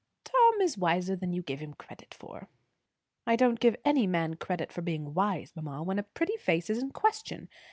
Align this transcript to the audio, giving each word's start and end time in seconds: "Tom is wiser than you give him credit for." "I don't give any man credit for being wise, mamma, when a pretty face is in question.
"Tom 0.23 0.61
is 0.61 0.79
wiser 0.79 1.15
than 1.15 1.31
you 1.31 1.43
give 1.43 1.59
him 1.59 1.75
credit 1.75 2.11
for." 2.15 2.47
"I 3.27 3.35
don't 3.35 3.59
give 3.59 3.75
any 3.85 4.07
man 4.07 4.33
credit 4.33 4.71
for 4.73 4.81
being 4.81 5.13
wise, 5.13 5.53
mamma, 5.55 5.83
when 5.83 5.99
a 5.99 6.03
pretty 6.17 6.37
face 6.37 6.71
is 6.71 6.81
in 6.81 6.89
question. 6.89 7.47